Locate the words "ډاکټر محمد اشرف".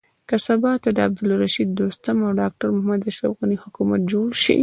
2.41-3.35